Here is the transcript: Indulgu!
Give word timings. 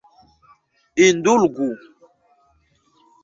Indulgu! 1.05 1.67